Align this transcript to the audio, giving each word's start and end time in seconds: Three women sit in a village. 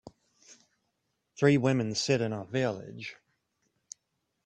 Three 1.35 1.57
women 1.57 1.93
sit 1.93 2.21
in 2.21 2.33
a 2.33 2.43
village. 2.43 3.17